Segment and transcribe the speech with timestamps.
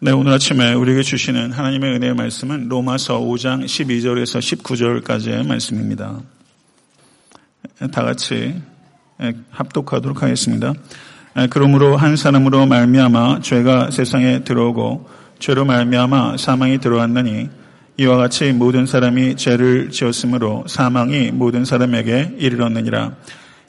[0.00, 6.20] 네, 오늘 아침에 우리에게 주시는 하나님의 은혜의 말씀은 로마서 5장 12절에서 19절까지의 말씀입니다.
[7.90, 8.54] 다 같이
[9.50, 10.72] 합독하도록 하겠습니다.
[11.50, 15.08] 그러므로 한 사람으로 말미암아 죄가 세상에 들어오고
[15.40, 17.48] 죄로 말미암아 사망이 들어왔느니
[17.96, 23.16] 이와 같이 모든 사람이 죄를 지었으므로 사망이 모든 사람에게 이르렀느니라.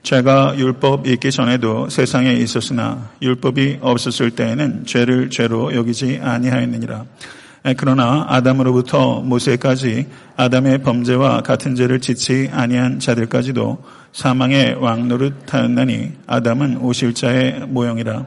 [0.04, 7.06] 죄가 율법 있기 전에도 세상에 있었으나 율법이 없었을 때에는 죄를 죄로 여기지 아니하였느니라.
[7.78, 18.26] 그러나 아담으로부터 모세까지 아담의 범죄와 같은 죄를 짓지 아니한 자들까지도 사망의 왕노릇하였나니 아담은 오실자의 모형이라.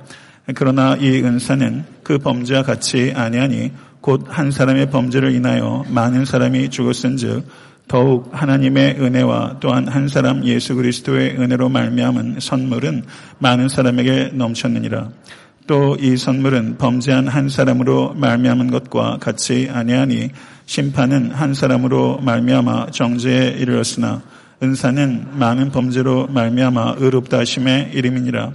[0.54, 7.46] 그러나 이 은사는 그 범죄와 같이 아니하니 곧 한 사람의 범죄를 인하여 많은 사람이 죽었은즉
[7.92, 13.02] 더욱 하나님의 은혜와 또한 한 사람 예수 그리스도의 은혜로 말미암은 선물은
[13.38, 15.10] 많은 사람에게 넘쳤느니라.
[15.66, 20.30] 또 이 선물은 범죄한 한 사람으로 말미암은 것과 같이 아니하니
[20.64, 24.22] 심판은 한 사람으로 말미암아 정죄에 이르렀으나
[24.62, 28.52] 은사는 많은 범죄로 말미암아 의롭다 하심의 이름이니라.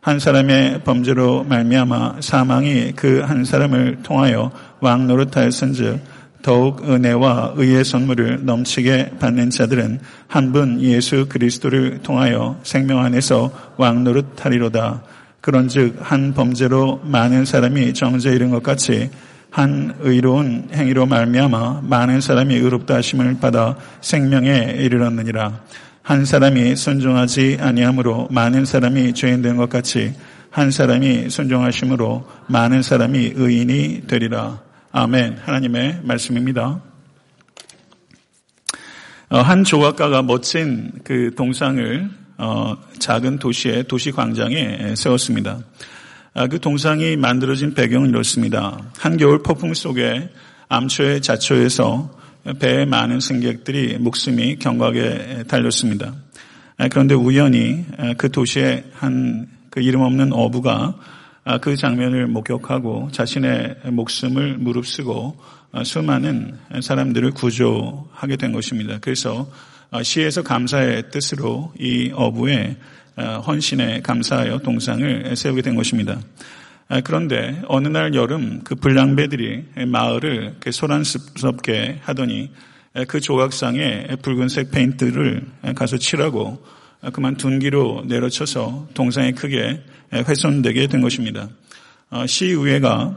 [0.00, 4.50] 한 사람의 범죄로 말미암아 사망이 그 한 사람을 통하여
[4.80, 6.00] 왕 노릇하였은즉
[6.42, 15.02] 더욱 은혜와 의의 선물을 넘치게 받는 자들은 한 분 예수 그리스도를 통하여 생명 안에서 왕노릇하리로다.
[15.40, 19.10] 그런즉 한 범죄로 많은 사람이 정죄 이른 것 같이
[19.50, 25.60] 한 의로운 행위로 말미암아 많은 사람이 의롭다 하심을 받아 생명에 이르렀느니라.
[26.02, 30.14] 한 사람이 순종하지 아니함으로 많은 사람이 죄인 된 것 같이
[30.50, 34.69] 한 사람이 순종하심으로 많은 사람이 의인이 되리라.
[34.92, 35.38] 아멘.
[35.38, 36.82] 하나님의 말씀입니다.
[39.28, 45.60] 어, 한 조각가가 멋진 그 동상을 어, 작은 도시의 도시 광장에 세웠습니다.
[46.34, 48.78] 아, 그 동상이 만들어진 배경은 이렇습니다.
[48.98, 50.28] 한겨울 폭풍 속에
[50.68, 52.18] 암초의 자초에서
[52.58, 56.14] 배에 많은 승객들이 목숨이 경각에 달렸습니다.
[56.78, 60.94] 아, 그런데 우연히 아, 그 도시의 한 그 이름 없는 어부가 아,
[61.60, 65.36] 그 장면을 목격하고 자신의 목숨을 무릅쓰고
[65.72, 68.98] 아, 수많은 사람들을 구조하게 된 것입니다.
[69.00, 69.48] 그래서
[69.90, 72.76] 아, 시에서 감사의 뜻으로 이 어부의
[73.46, 76.18] 헌신에 감사하여 동상을 세우게 된 것입니다.
[77.04, 82.50] 그런데 어느 날 여름 그 불량배들이 마을을 소란스럽게 하더니
[83.08, 86.64] 그 조각상에 붉은색 페인트를 가서 칠하고
[87.12, 91.48] 그만 둔기로 내려쳐서 동상에 크게 훼손되게 된 것입니다.
[92.10, 93.16] 어, 시의회가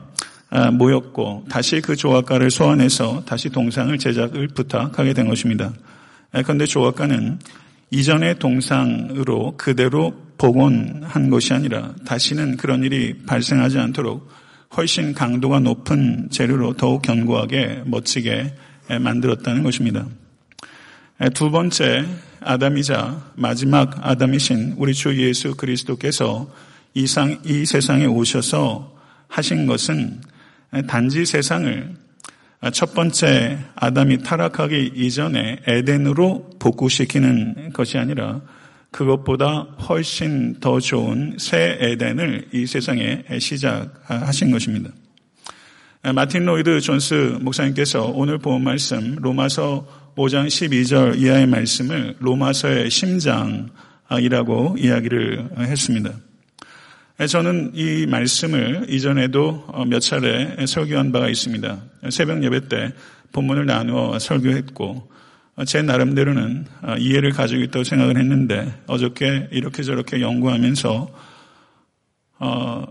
[0.50, 5.74] 아, 모였고 다시 그 조각가를 소환해서 다시 동상을 제작을 부탁하게 된 것입니다.
[6.32, 7.40] 그런데 조각가는
[7.90, 14.30] 이전의 동상으로 그대로 복원한 것이 아니라 다시는 그런 일이 발생하지 않도록
[14.78, 18.54] 훨씬 강도가 높은 재료로 더욱 견고하게 멋지게
[19.00, 20.06] 만들었다는 것입니다.
[21.34, 22.06] 두 번째
[22.46, 26.50] 아담이자 마지막 아담이신 우리 주 예수 그리스도께서
[26.94, 28.96] 이, 상, 이 세상에 오셔서
[29.28, 30.22] 하신 것은
[30.88, 31.96] 단지 세상을
[32.72, 38.42] 첫 번째 아담이 타락하기 이전에 에덴으로 복구시키는 것이 아니라
[38.92, 44.92] 그것보다 훨씬 더 좋은 새 에덴을 이 세상에 시작하신 것입니다.
[46.14, 55.50] 마틴 로이드 존스 목사님께서 오늘 본 말씀 로마서 5장 12절 이하의 말씀을 로마서의 심장이라고 이야기를
[55.58, 56.12] 했습니다.
[57.28, 61.84] 저는 이 말씀을 이전에도 몇 차례 설교한 바가 있습니다.
[62.10, 62.94] 새벽 예배 때
[63.32, 65.12] 본문을 나누어 설교했고
[65.66, 66.66] 제 나름대로는
[67.00, 71.34] 이해를 가지고 있다고 생각을 했는데 어저께 이렇게 저렇게 연구하면서
[72.40, 72.86] 어,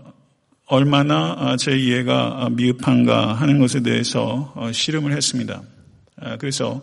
[0.65, 5.61] 얼마나 제 이해가 미흡한가 하는 것에 대해서 실감을 했습니다.
[6.39, 6.81] 그래서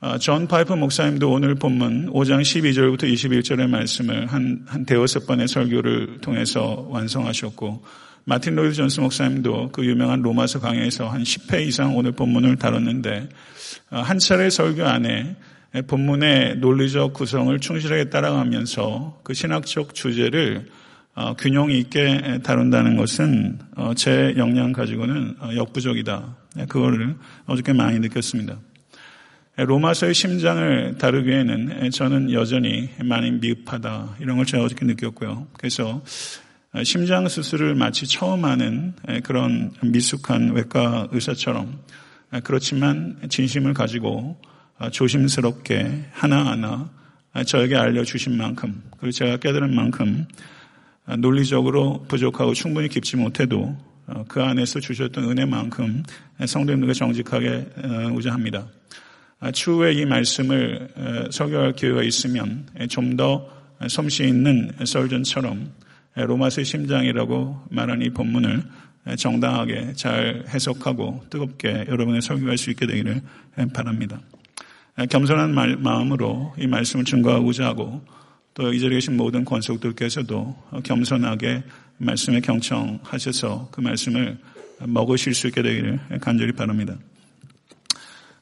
[0.00, 6.20] 아, 존 파이퍼 목사님도 오늘 본문 5장 12절부터 21절의 말씀을 한, 한 대여섯 번의 설교를
[6.20, 7.82] 통해서 완성하셨고,
[8.22, 13.28] 마틴 로이드 존스 목사님도 그 유명한 로마서 강의에서 한 10회 이상 오늘 본문을 다뤘는데,
[13.90, 15.34] 아, 한 차례 설교 안에
[15.88, 20.68] 본문의 논리적 구성을 충실하게 따라가면서 그 신학적 주제를
[21.16, 26.36] 아, 균형 있게 다룬다는 것은 어, 제 역량 가지고는 어, 역부족이다.
[26.58, 27.16] 네, 그거를
[27.46, 28.58] 어저께 많이 느꼈습니다.
[29.58, 35.46] 로마서의 심장을 다루기에는 저는 여전히 많이 미흡하다 이런 걸 제가 어저께 느꼈고요.
[35.52, 36.02] 그래서
[36.84, 41.78] 심장 수술을 마치 처음 하는 그런 미숙한 외과 의사처럼
[42.42, 44.40] 그렇지만 진심을 가지고
[44.90, 46.90] 조심스럽게 하나하나
[47.46, 50.26] 저에게 알려주신 만큼 그리고 제가 깨달은 만큼
[51.18, 53.97] 논리적으로 부족하고 충분히 깊지 못해도 어,
[54.28, 56.02] 그 안에서 주셨던 은혜만큼
[56.46, 57.66] 성도님들과 정직하게
[58.14, 58.66] 우자 합니다.
[59.40, 63.48] 아, 추후에 이 말씀을 설교할 기회가 있으면 좀 더
[63.86, 65.70] 솜씨 있는 설전처럼
[66.16, 68.64] 로마서의 심장이라고 말한 이 본문을
[69.16, 73.22] 정당하게 잘 해석하고 뜨겁게 여러분의 설교할 수 있게 되기를
[73.72, 74.20] 바랍니다.
[75.10, 78.02] 겸손한 마음으로 이 말씀을 증거하고자 하고
[78.54, 81.62] 또 이 자리에 계신 모든 권속들께서도 겸손하게
[81.98, 84.38] 말씀에 경청하셔서 그 말씀을
[84.80, 86.94] 먹으실 수 있게 되기를 간절히 바랍니다.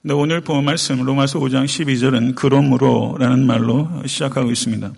[0.03, 4.93] 네, 오늘 본 말씀 로마서 5장 12절은 그러므로라는 말로 시작하고 있습니다.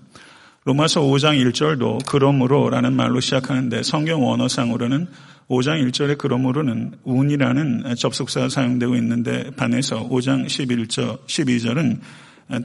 [0.64, 5.06] 로마서 5장 1절도 그러므로라는 말로 시작하는데 성경 원어상으로는
[5.48, 12.00] 5장 1절에 그러므로는 운이라는 접속사가 사용되고 있는데 반해서 5장 11절, 12절은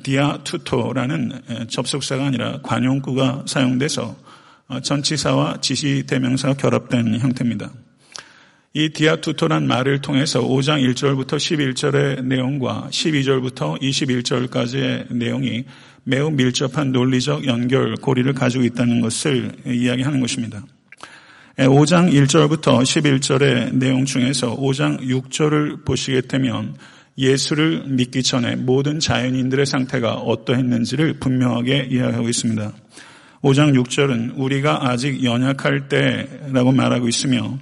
[0.04, 4.18] 디아투토라는 접속사가 아니라 관용구가 사용돼서
[4.82, 7.72] 전치사와 지시대명사가 결합된 형태입니다.
[8.76, 15.66] 이 디아투토란 말을 통해서 5장 1절부터 11절의 내용과 12절부터 21절까지의 내용이
[16.04, 20.66] 매우 밀접한 논리적 연결, 고리를 가지고 있다는 것을 이야기하는 것입니다.
[21.58, 26.76] 5장 1절부터 11절의 내용 중에서 5장 6절을 보시게 되면
[27.16, 32.74] 예수를 믿기 전에 모든 자연인들의 상태가 어떠했는지를 분명하게 이야기하고 있습니다.
[33.44, 37.60] 5장 6절은 우리가 아직 연약할 때라고 말하고 있으며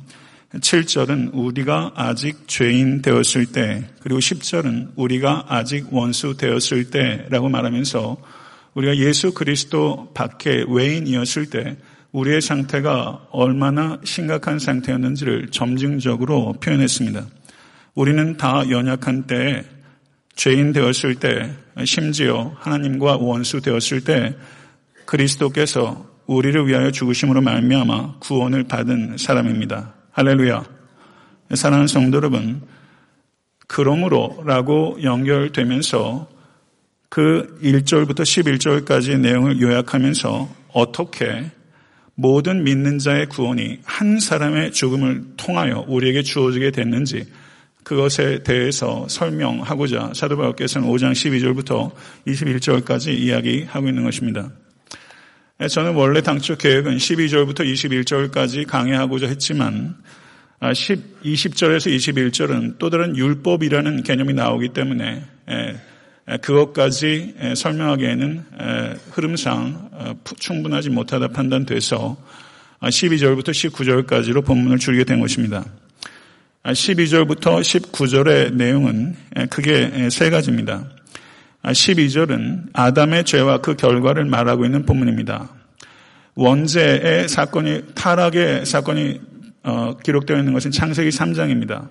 [0.53, 8.17] 7절은 우리가 아직 죄인 되었을 때, 그리고 10절은 우리가 아직 원수 되었을 때라고 말하면서
[8.75, 11.77] 우리가 예수 그리스도 밖에 외인이었을 때
[12.11, 17.25] 우리의 상태가 얼마나 심각한 상태였는지를 점증적으로 표현했습니다.
[17.95, 19.63] 우리는 다 연약한 때에
[20.35, 21.49] 죄인 되었을 때,
[21.85, 24.35] 심지어 하나님과 원수 되었을 때
[25.11, 29.93] 그리스도께서 우리를 위하여 죽으심으로 말미암아 구원을 받은 사람입니다.
[30.11, 30.63] 할렐루야.
[31.53, 32.61] 사랑하는 성도 여러분,
[33.67, 36.29] 그러므로라고 연결되면서
[37.09, 41.51] 그 1절부터 11절까지의 내용을 요약하면서 어떻게
[42.15, 47.25] 모든 믿는 자의 구원이 한 사람의 죽음을 통하여 우리에게 주어지게 됐는지
[47.83, 51.91] 그것에 대해서 설명하고자 사도 바울께서는 5장 12절부터
[52.27, 54.51] 21절까지 이야기하고 있는 것입니다.
[55.69, 59.95] 저는 원래 당초 계획은 12절부터 21절까지 강의하고자 했지만
[60.73, 65.23] 10, 20절에서 21절은 또 다른 율법이라는 개념이 나오기 때문에
[66.41, 68.43] 그것까지 설명하기에는
[69.11, 72.17] 흐름상 어, 충분하지 못하다 판단돼서
[72.81, 75.63] 12절부터 19절까지로 본문을 줄이게 된 것입니다.
[76.63, 79.15] 12절부터 19절의 내용은
[79.51, 80.89] 크게 세 가지입니다.
[81.63, 85.49] 12절은 아담의 죄와 그 결과를 말하고 있는 본문입니다.
[86.35, 89.21] 원죄의 사건이 타락의 사건이
[89.63, 91.89] 어, 기록되어 있는 것은 창세기 3장입니다.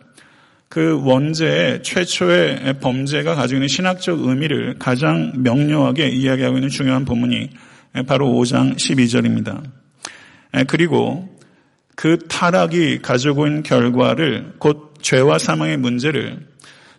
[0.68, 7.50] 그 원죄의 최초의 범죄가 가지고 있는 신학적 의미를 가장 명료하게 이야기하고 있는 중요한 본문이
[8.06, 9.62] 바로 5장 12절입니다.
[10.68, 11.28] 그리고
[11.96, 16.38] 그 타락이 가지고 있는 결과를 곧 죄와 사망의 문제를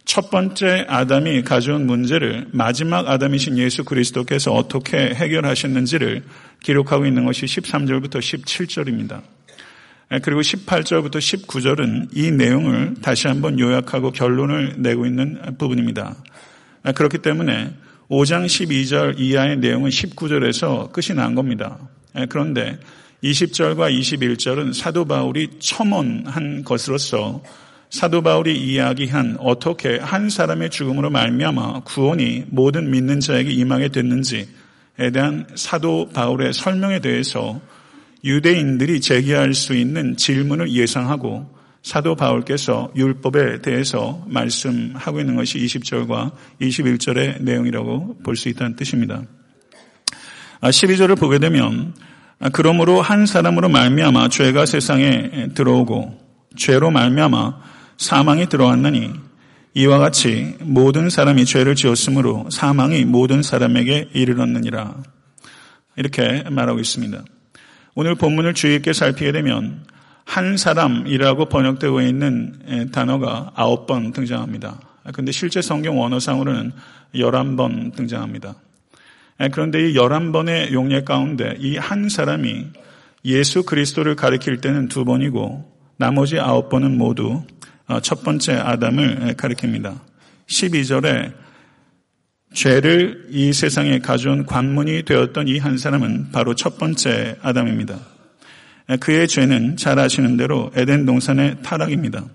[0.05, 6.23] 첫 번째 아담이 가져온 문제를 마지막 아담이신 예수 그리스도께서 어떻게 해결하셨는지를
[6.63, 9.21] 기록하고 있는 것이 13절부터 17절입니다.
[10.23, 16.15] 그리고 18절부터 19절은 이 내용을 다시 한번 요약하고 결론을 내고 있는 부분입니다.
[16.95, 17.71] 그렇기 때문에
[18.09, 21.77] 5장 12절 이하의 내용은 19절에서 끝이 난 겁니다.
[22.27, 22.77] 그런데
[23.23, 27.41] 20절과 21절은 사도 바울이 첨언한 것으로서
[27.91, 34.45] 사도 바울이 이야기한 어떻게 한 사람의 죽음으로 말미암아 구원이 모든 믿는 자에게 임하게 됐는지에
[35.13, 37.59] 대한 사도 바울의 설명에 대해서
[38.23, 46.31] 유대인들이 제기할 수 있는 질문을 예상하고 사도 바울께서 율법에 대해서 말씀하고 있는 것이 20절과
[46.61, 49.23] 21절의 내용이라고 볼 수 있다는 뜻입니다.
[50.61, 51.93] 12절을 아, 보게 되면
[52.39, 56.17] 아, 그러므로 한 사람으로 말미암아 죄가 세상에 들어오고
[56.55, 59.13] 죄로 말미암아 사망이 들어왔느니
[59.75, 64.95] 이와 같이 모든 사람이 죄를 지었으므로 사망이 모든 사람에게 이르렀느니라.
[65.97, 67.23] 이렇게 말하고 있습니다.
[67.93, 69.85] 오늘 본문을 주의 깊게 살피게 되면
[70.25, 74.79] 한 사람이라고 번역되고 있는 단어가 아홉 번 등장합니다.
[75.13, 76.71] 그런데 실제 성경 원어상으로는
[77.15, 78.55] 열한 번 등장합니다.
[79.51, 82.65] 그런데 이 열한 번의 용례 가운데 이 한 사람이
[83.25, 87.45] 예수 그리스도를 가리킬 때는 두 번이고 나머지 아홉 번은 모두 어,
[88.01, 89.99] 첫 번째 아담을 가리킵니다.
[90.47, 91.33] 12절에
[92.53, 97.99] 죄를 이 세상에 가져온 관문이 되었던 이 한 사람은 바로 첫 번째 아담입니다.
[98.99, 102.25] 그의 죄는 잘 아시는 대로 에덴 동산의 타락입니다.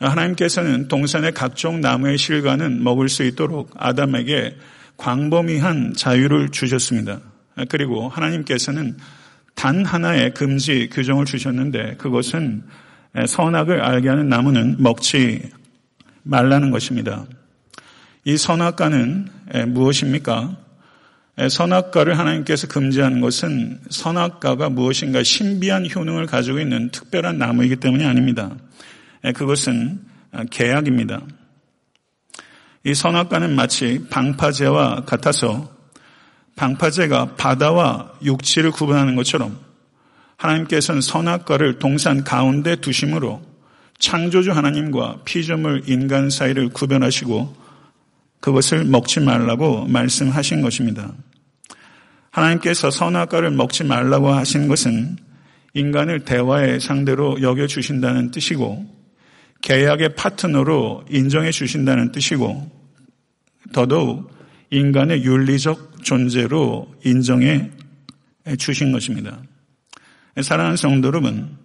[0.00, 4.56] 하나님께서는 동산의 각종 나무의 실과는 먹을 수 있도록 아담에게
[4.96, 7.20] 광범위한 자유를 주셨습니다.
[7.68, 8.96] 그리고 하나님께서는
[9.54, 12.62] 단 하나의 금지 규정을 주셨는데 그것은
[13.26, 15.50] 선악을 알게 하는 나무는 먹지
[16.24, 17.24] 말라는 것입니다.
[18.24, 19.28] 이 선악과는
[19.68, 20.56] 무엇입니까?
[21.48, 28.54] 선악과를 하나님께서 금지하는 것은 선악과가 무엇인가 신비한 효능을 가지고 있는 특별한 나무이기 때문이 아닙니다.
[29.34, 30.00] 그것은
[30.50, 31.22] 계약입니다.
[32.84, 35.72] 이 선악과는 마치 방파제와 같아서
[36.56, 39.58] 방파제가 바다와 육지를 구분하는 것처럼
[40.36, 43.42] 하나님께서는 선악과를 동산 가운데 두심으로
[43.98, 47.56] 창조주 하나님과 피조물 인간 사이를 구별하시고
[48.40, 51.12] 그것을 먹지 말라고 말씀하신 것입니다.
[52.30, 55.16] 하나님께서 선악과를 먹지 말라고 하신 것은
[55.72, 58.84] 인간을 대화의 상대로 여겨주신다는 뜻이고
[59.62, 62.70] 계약의 파트너로 인정해 주신다는 뜻이고
[63.72, 64.30] 더더욱
[64.70, 67.70] 인간의 윤리적 존재로 인정해
[68.58, 69.38] 주신 것입니다.
[70.40, 71.56] 사랑하는 성도 여러분,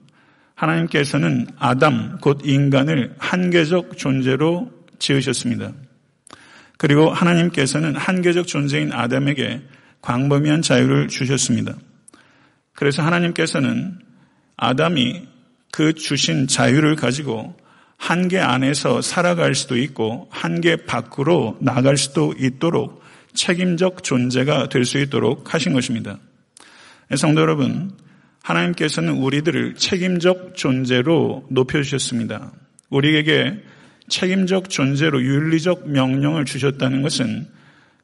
[0.55, 5.71] 하나님께서는 아담, 곧 인간을 한계적 존재로 지으셨습니다.
[6.77, 9.61] 그리고 하나님께서는 한계적 존재인 아담에게
[10.01, 11.75] 광범위한 자유를 주셨습니다.
[12.73, 13.99] 그래서 하나님께서는
[14.55, 15.27] 아담이
[15.71, 17.55] 그 주신 자유를 가지고
[17.97, 25.53] 한계 안에서 살아갈 수도 있고 한계 밖으로 나갈 수도 있도록 책임적 존재가 될 수 있도록
[25.53, 26.17] 하신 것입니다.
[27.15, 27.91] 성도 여러분,
[28.43, 32.51] 하나님께서는 우리들을 책임적 존재로 높여주셨습니다.
[32.89, 33.61] 우리에게
[34.07, 37.47] 책임적 존재로 윤리적 명령을 주셨다는 것은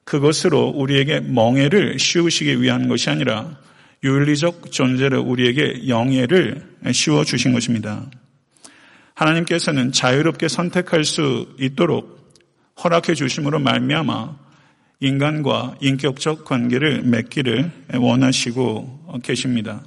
[0.04, 3.58] 그것으로 우리에게 멍해를 씌우시기 위한 것이 아니라
[4.04, 8.10] 윤리적 존재로 우리에게 영예를 씌워 주신 것입니다.
[9.16, 12.34] 하나님께서는 자유롭게 선택할 수 있도록
[12.84, 14.38] 허락해 주심으로 말미암아
[15.00, 19.84] 인간과 인격적 관계를 맺기를 원하시고 계십니다.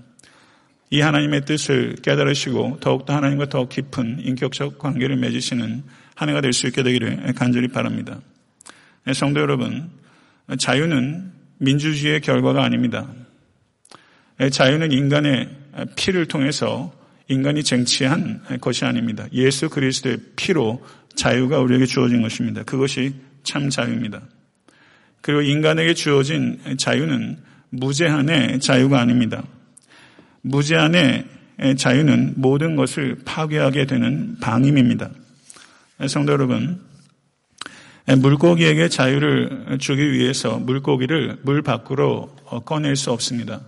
[0.90, 6.66] 이 하나님의 뜻을 깨달으시고 더욱더 하나님과 더 깊은 인격적 관계를 맺으시는 한 해가 될 수
[6.66, 8.20] 있게 되기를 간절히 바랍니다.
[9.04, 9.90] 네, 성도 여러분,
[10.58, 13.06] 자유는 민주주의의 결과가 아닙니다.
[14.38, 15.48] 네, 자유는 인간의
[15.96, 16.92] 피를 통해서
[17.28, 19.26] 인간이 쟁취한 것이 아닙니다.
[19.32, 20.82] 예수 그리스도의 피로
[21.14, 22.62] 자유가 우리에게 주어진 것입니다.
[22.62, 24.22] 그것이 참 자유입니다.
[25.20, 27.38] 그리고 인간에게 주어진 자유는
[27.70, 29.42] 무제한의 자유가 아닙니다.
[30.42, 31.24] 무제한의
[31.76, 35.10] 자유는 모든 것을 파괴하게 되는 방임입니다.
[36.08, 36.80] 성도 여러분,
[38.06, 43.60] 물고기에게 자유를 주기 위해서 물고기를 물 밖으로 꺼낼 수 없습니다.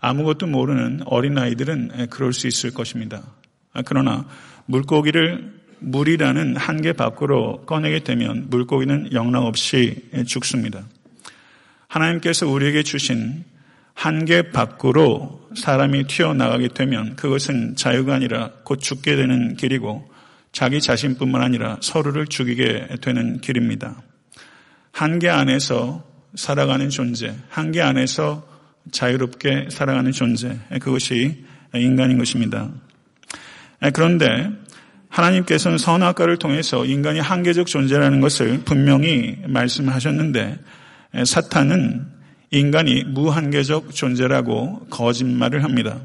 [0.00, 3.22] 아무것도 모르는 어린아이들은 그럴 수 있을 것입니다.
[3.84, 4.26] 그러나
[4.66, 10.84] 물고기를 물이라는 한계 밖으로 꺼내게 되면 물고기는 영락없이 죽습니다.
[11.88, 13.44] 하나님께서 우리에게 주신
[13.94, 20.10] 한계 밖으로 사람이 튀어나가게 되면 그것은 자유가 아니라 곧 죽게 되는 길이고
[20.52, 24.02] 자기 자신뿐만 아니라 서로를 죽이게 되는 길입니다.
[24.92, 26.04] 한계 안에서
[26.34, 28.48] 살아가는 존재, 한계 안에서
[28.90, 31.44] 자유롭게 살아가는 존재, 그것이
[31.74, 32.70] 인간인 것입니다.
[33.92, 34.50] 그런데
[35.08, 40.58] 하나님께서는 선악과를 통해서 인간이 한계적 존재라는 것을 분명히 말씀하셨는데
[41.24, 42.19] 사탄은
[42.50, 46.00] 인간이 무한계적 존재라고 거짓말을 합니다.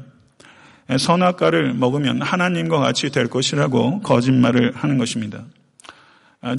[0.96, 5.44] 선악과를 먹으면 하나님과 같이 될 것이라고 거짓말을 하는 것입니다.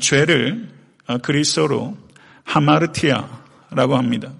[0.02, 0.68] 죄를
[1.22, 1.98] 그리스어로
[2.44, 4.34] 하마르티아라고 합니다.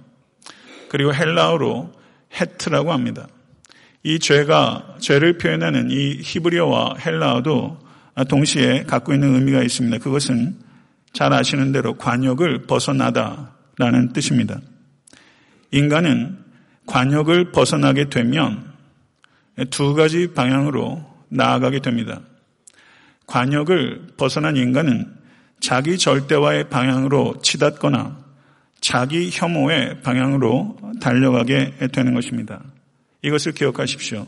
[0.90, 1.94] 그리고 헬라어로
[2.34, 3.28] 헤트라고 합니다.
[4.04, 7.80] 이 죄가 죄를 표현하는 이 히브리어와 헬라어도
[8.28, 10.00] 동시에 갖고 있는 의미가 있습니다.
[10.00, 10.58] 그것은
[11.14, 14.60] 잘 아시는 대로 관역을 벗어나다라는 뜻입니다.
[15.72, 16.38] 인간은
[16.86, 18.64] 관역을 벗어나게 되면
[19.70, 22.22] 두 가지 방향으로 나아가게 됩니다.
[23.26, 25.14] 관역을 벗어난 인간은
[25.60, 28.18] 자기 절대와의 방향으로 치닫거나
[28.80, 32.62] 자기 혐오의 방향으로 달려가게 되는 것입니다.
[33.24, 34.28] 이것을 기억하십시오.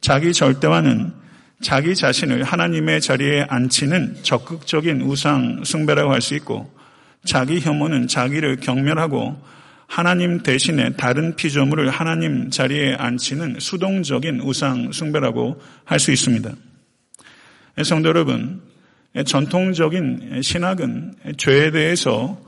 [0.00, 1.12] 자기 절대와는
[1.60, 6.72] 자기 자신을 하나님의 자리에 앉히는 적극적인 우상 숭배라고 할 수 있고
[7.24, 9.42] 자기 혐오는 자기를 경멸하고
[9.88, 16.52] 하나님 대신에 다른 피조물을 하나님 자리에 앉히는 수동적인 우상 숭배라고 할 수 있습니다.
[17.82, 18.60] 성도 여러분,
[19.24, 22.38] 전통적인 신학은 죄에 대해서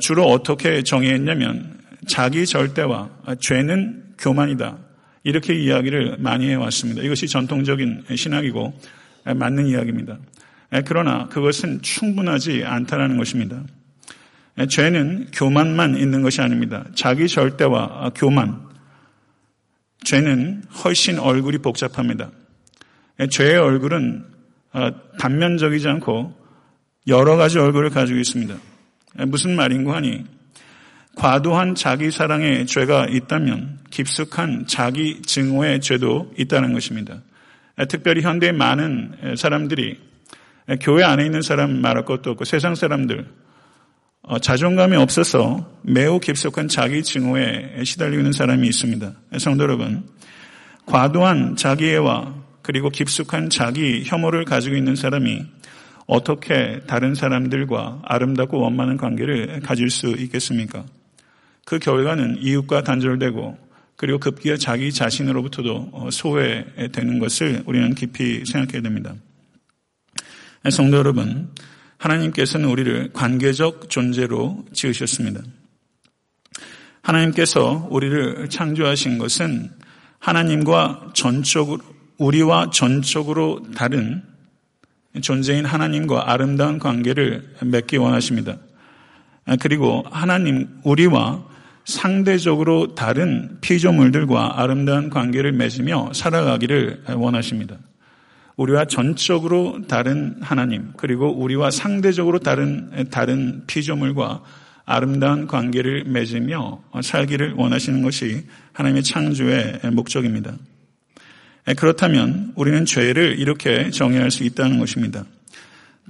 [0.00, 3.10] 주로 어떻게 정의했냐면 자기 절대와
[3.40, 4.78] 죄는 교만이다.
[5.24, 7.02] 이렇게 이야기를 많이 해왔습니다.
[7.02, 8.78] 이것이 전통적인 신학이고
[9.34, 10.18] 맞는 이야기입니다.
[10.86, 13.62] 그러나 그것은 충분하지 않다라는 것입니다.
[14.68, 16.84] 죄는 교만만 있는 것이 아닙니다.
[16.94, 18.68] 자기 절대와 교만.
[20.04, 22.30] 죄는 훨씬 얼굴이 복잡합니다.
[23.30, 24.24] 죄의 얼굴은
[24.72, 26.34] 어, 단면적이지 않고
[27.08, 28.54] 여러 가지 얼굴을 가지고 있습니다.
[29.26, 30.24] 무슨 말인고 하니
[31.16, 37.20] 과도한 자기 사랑의 죄가 있다면 깊숙한 자기 증오의 죄도 있다는 것입니다.
[37.88, 39.98] 특별히 현대의 많은 사람들이
[40.80, 43.24] 교회 안에 있는 사람 말할 것도 없고 세상 사람들 어,
[44.38, 49.12] 자존감이 없어서 매우 깊숙한 자기 증오에 시달리고 있는 사람이 있습니다.
[49.38, 50.04] 성도 여러분,
[50.86, 55.44] 과도한 자기애와 그리고 깊숙한 자기 혐오를 가지고 있는 사람이
[56.06, 60.84] 어떻게 다른 사람들과 아름답고 원만한 관계를 가질 수 있겠습니까?
[61.64, 63.58] 그 결과는 이웃과 단절되고
[63.96, 69.14] 그리고 급기야 자기 자신으로부터도 어, 소외되는 것을 우리는 깊이 생각해야 됩니다.
[70.70, 71.50] 성도 여러분,
[72.00, 75.42] 하나님께서는 우리를 관계적 존재로 지으셨습니다.
[77.02, 79.70] 하나님께서 우리를 창조하신 것은
[80.18, 81.80] 하나님과 전적으로,
[82.18, 84.22] 우리와 전적으로 다른
[85.20, 88.56] 존재인 하나님과 아름다운 관계를 맺기 원하십니다.
[89.60, 91.44] 그리고 하나님, 우리와
[91.84, 97.78] 상대적으로 다른 피조물들과 아름다운 관계를 맺으며 살아가기를 원하십니다.
[98.60, 104.42] 우리와 전적으로 다른 하나님, 그리고 우리와 상대적으로 다른, 다른 피조물과
[104.84, 110.52] 아름다운 관계를 맺으며 살기를 원하시는 것이 하나님의 창조의 목적입니다.
[111.78, 115.24] 그렇다면 우리는 죄를 이렇게 정의할 수 있다는 것입니다.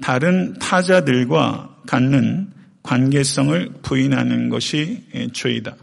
[0.02, 2.50] 다른 타자들과 갖는
[2.82, 5.76] 관계성을 부인하는 것이 죄이다.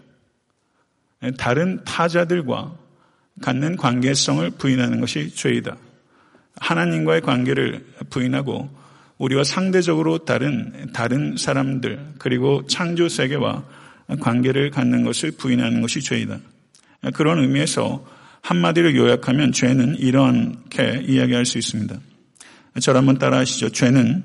[1.38, 2.76] 다른 타자들과
[3.42, 5.78] 갖는 관계성을 부인하는 것이 죄이다.
[6.60, 8.70] 하나님과의 관계를 부인하고
[9.18, 13.64] 우리와 상대적으로 다른 다른 사람들 그리고 창조 세계와
[14.20, 16.40] 관계를 갖는 것을 부인하는 것이 죄이다.
[17.14, 18.06] 그런 의미에서
[18.42, 22.00] 한마디로 요약하면 죄는 이렇게 이야기할 수 있습니다.
[22.80, 23.70] 저를 한번 따라하시죠.
[23.70, 24.24] 죄는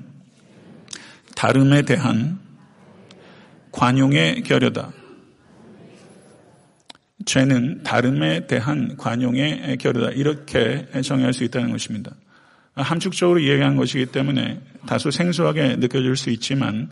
[1.35, 2.39] 다름에 대한
[3.71, 4.93] 관용의 결여다.
[7.25, 10.11] 죄는 다름에 대한 관용의 결여다.
[10.11, 12.11] 이렇게 정의할 수 있다는 것입니다.
[12.75, 16.89] 함축적으로 이야기한 것이기 때문에 다소 생소하게 느껴질 수 있지만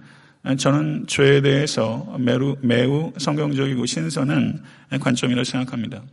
[0.57, 4.63] 저는 죄에 대해서 매우, 매우 성경적이고 신선한
[4.99, 6.03] 관점이라고 생각합니다.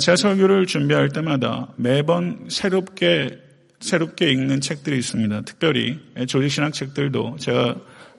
[0.00, 3.38] 제가 설교를 준비할 때마다 매번 새롭게
[3.80, 5.42] 새롭게 읽는 책들이 있습니다.
[5.42, 7.76] 특별히 조직신학 책들도 제가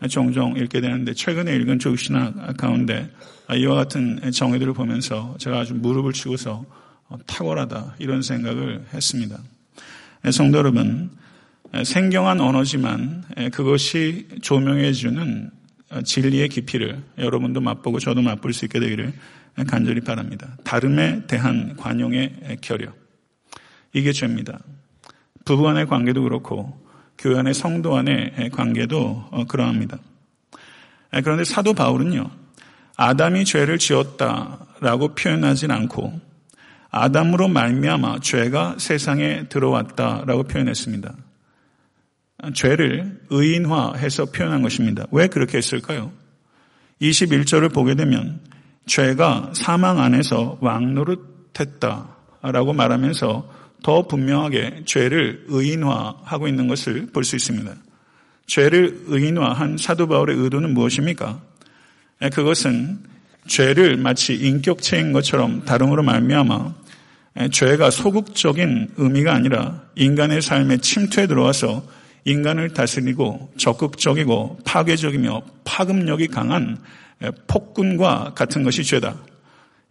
[0.10, 3.10] 종종 읽게 되는데 최근에 읽은 조직신학 가운데
[3.54, 6.66] 이와 같은 정의들을 보면서 제가 아주 무릎을 치고서
[7.28, 9.38] 탁월하다 이런 생각을 했습니다.
[10.32, 11.12] 성도 여러분,
[11.84, 15.50] 생경한 언어지만 그것이 조명해 주는
[16.04, 19.14] 진리의 깊이를 여러분도 맛보고 저도 맛볼 수 있게 되기를
[19.68, 20.58] 간절히 바랍니다.
[20.64, 22.94] 다름에 대한 관용의 결여.
[23.94, 24.60] 이게 죄입니다.
[25.46, 26.86] 부부 간의 관계도 그렇고
[27.18, 29.98] 교회 안의 성도 안의 관계도 그러합니다.
[31.24, 32.30] 그런데 사도 바울은요.
[32.98, 36.29] 아담이 죄를 지었다라고 표현하진 않고
[36.92, 41.14] 아담으로 말미암아 죄가 세상에 들어왔다라고 표현했습니다.
[42.54, 45.06] 죄를 의인화해서 표현한 것입니다.
[45.12, 46.12] 왜 그렇게 했을까요?
[47.02, 48.40] 21절을 보게 되면
[48.86, 57.76] 죄가 사망 안에서 왕노릇했다라고 말하면서 더 분명하게 죄를 의인화하고 있는 것을 볼 수 있습니다.
[58.48, 61.40] 죄를 의인화한 사도 바울의 의도는 무엇입니까?
[62.34, 63.00] 그것은
[63.50, 66.76] 죄를 마치 인격체인 것처럼 다름으로 말미암아
[67.52, 71.84] 죄가 소극적인 의미가 아니라 인간의 삶에 침투해 들어와서
[72.26, 76.78] 인간을 다스리고 적극적이고 파괴적이며 파급력이 강한
[77.48, 79.16] 폭군과 같은 것이 죄다.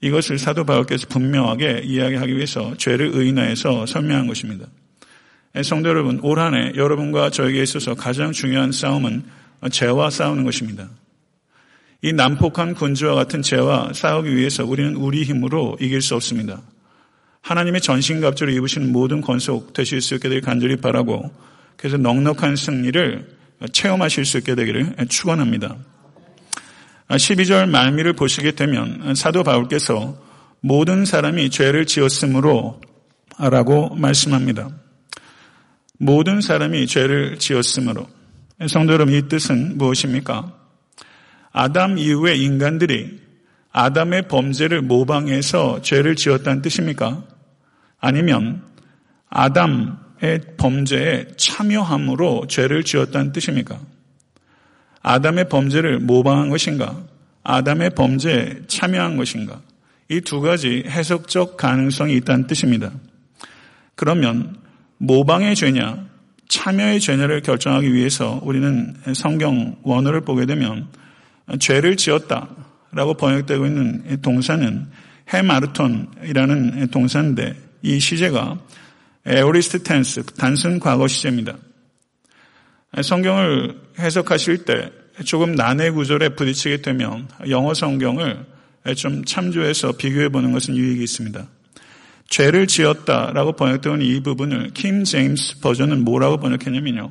[0.01, 4.67] 이것을 사도 바울께서 분명하게 이야기하기 위해서 죄를 의인화해서 설명한 것입니다.
[5.65, 9.25] 성도 여러분, 올 한해 여러분과 저에게 있어서 가장 중요한 싸움은
[9.73, 10.89] 죄와 싸우는 것입니다.
[12.01, 16.63] 이 난폭한 군주와 같은 죄와 싸우기 위해서 우리는 우리 힘으로 이길 수 없습니다.
[17.43, 21.33] 하나님의 전신갑주를 입으신 모든 권속 되실 수 있게 되길 간절히 바라고
[21.77, 23.37] 그래서 넉넉한 승리를
[23.73, 25.77] 체험하실 수 있게 되기를 축원합니다.
[27.09, 30.17] 12절 말미를 보시게 되면 사도 바울께서
[30.61, 32.81] 모든 사람이 죄를 지었으므로
[33.39, 34.69] 라고 말씀합니다.
[35.99, 38.07] 모든 사람이 죄를 지었으므로
[38.69, 40.58] 성도 여러분 이 뜻은 무엇입니까?
[41.53, 43.21] 아담 이후의 인간들이
[43.73, 47.23] 아담의 범죄를 모방해서 죄를 지었다는 뜻입니까?
[48.01, 48.63] 아니면
[49.29, 53.79] 아담의 범죄에 참여함으로 죄를 지었다는 뜻입니까?
[55.03, 57.03] 아담의 범죄를 모방한 것인가?
[57.45, 59.61] 아담의 범죄에 참여한 것인가?
[60.11, 62.91] 이 두 가지 해석적 가능성이 있다는 뜻입니다.
[63.95, 64.57] 그러면
[64.97, 66.07] 모방의 죄냐,
[66.49, 70.89] 참여의 죄냐를 결정하기 위해서 우리는 성경 원어를 보게 되면
[71.59, 74.87] 죄를 지었다라고 번역되고 있는 동사는
[75.33, 78.59] 헤마르톤이라는 동사인데 이 시제가
[79.27, 81.57] 에오리스트 텐스, 단순 과거 시제입니다.
[83.03, 84.91] 성경을 해석하실 때
[85.25, 88.47] 조금 난해 구절에 부딪히게 되면 영어 성경을
[88.97, 91.47] 좀 참조해서 비교해 보는 것은 유익이 있습니다.
[92.29, 97.11] 죄를 지었다라고 번역되는 이 부분을 킴 제임스 버전은 뭐라고 번역했냐면요.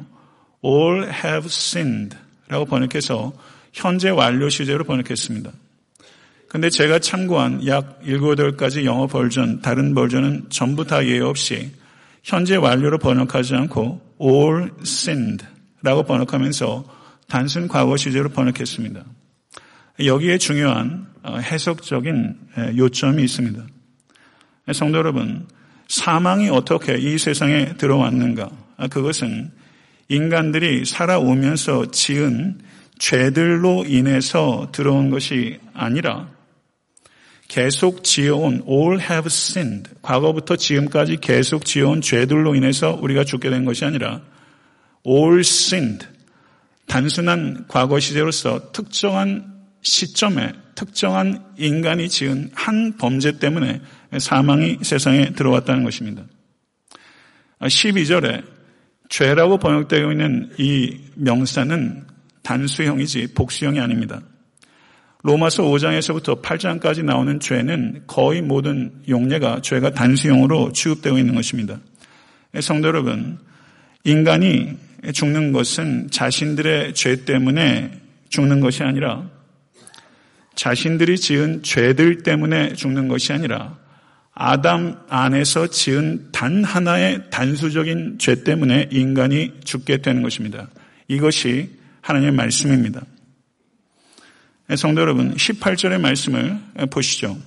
[0.64, 2.16] all have sinned
[2.48, 3.34] 라고 번역해서
[3.78, 5.52] 현재 완료 시제로 번역했습니다.
[6.50, 11.72] 근데 제가 참고한 약 7, 8가지 영어 버전, 다른 버전은 전부 다 예외 없이
[12.24, 15.46] 현재 완료로 번역하지 않고 all sinned
[15.84, 16.86] 라고 번역하면서
[17.28, 19.04] 단순 과거 시제로 번역했습니다.
[20.06, 22.36] 여기에 중요한 어, 해석적인
[22.78, 23.64] 요점이 있습니다.
[24.74, 25.46] 성도 여러분,
[25.88, 28.50] 사망이 어떻게 이 세상에 들어왔는가?
[28.78, 29.52] 아, 그것은
[30.10, 32.60] 인간들이 살아오면서 지은
[33.00, 36.30] 죄들로 인해서 들어온 것이 아니라
[37.48, 43.86] 계속 지어온 all have sinned 과거부터 지금까지 계속 지어온 죄들로 인해서 우리가 죽게 된 것이
[43.86, 44.22] 아니라
[45.08, 46.08] all sinned
[46.88, 53.82] 단순한 과거 시제로서 특정한 시점에 특정한 인간이 지은 한 범죄 때문에
[54.20, 56.24] 사망이 세상에 들어왔다는 것입니다.
[57.62, 58.44] 12절에
[59.10, 62.06] 죄라고 번역되어 있는 이 명사는
[62.48, 64.22] 단수형이지 복수형이 아닙니다.
[65.24, 71.78] 로마서 5장에서부터 8장까지 나오는 죄는 거의 모든 용례가 죄가 단수형으로 취급되고 있는 것입니다.
[72.62, 73.38] 성도 여러분,
[74.06, 74.78] 인간이
[75.14, 77.92] 죽는 것은 자신들의 죄 때문에
[78.30, 79.30] 죽는 것이 아니라
[80.56, 83.78] 자신들이 지은 죄들 때문에 죽는 것이 아니라
[84.34, 90.70] 아담 안에서 지은 단 하나의 단수적인 죄 때문에 인간이 죽게 되는 것입니다.
[91.10, 91.77] 이것이
[92.08, 93.02] 하나님의 말씀입니다.
[94.78, 96.58] 성도 여러분, 18절의 말씀을
[96.90, 97.38] 보시죠.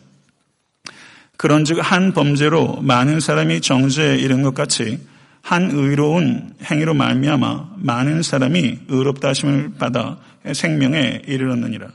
[1.38, 5.00] 그런즉 한 범죄로 많은 사람이 정죄에 이른 것 같이
[5.40, 10.18] 한 의로운 행위로 말미암아 많은 사람이 의롭다 하심을 받아
[10.52, 11.88] 생명에 이르렀느니라.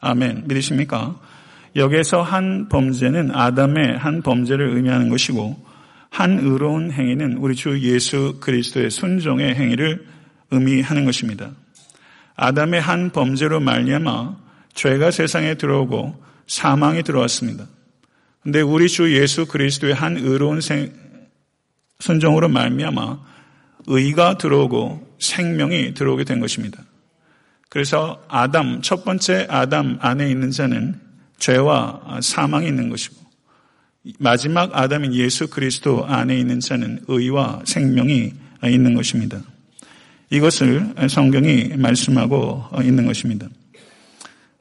[0.00, 0.44] 아멘.
[0.48, 1.18] 믿으십니까?
[1.76, 5.64] 여기에서 한 범죄는 아담의 한 범죄를 의미하는 것이고
[6.10, 10.04] 한 의로운 행위는 우리 주 예수 그리스도의 순종의 행위를
[10.50, 11.52] 의미하는 것입니다.
[12.36, 14.36] 아담의 한 범죄로 말미암아
[14.74, 17.66] 죄가 세상에 들어오고 사망이 들어왔습니다.
[18.42, 20.92] 근데 우리 주 예수 그리스도의 한 의로운 생,
[21.98, 23.18] 순종으로 말미암아
[23.86, 26.84] 의가 들어오고 생명이 들어오게 된 것입니다.
[27.68, 31.00] 그래서 아담 첫 번째 아담 안에 있는 자는
[31.38, 33.16] 죄와 사망이 있는 것이고
[34.18, 38.32] 마지막 아담인 예수 그리스도 안에 있는 자는 의와 생명이
[38.64, 39.40] 있는 것입니다.
[40.30, 43.48] 이것을 성경이 말씀하고 있는 것입니다.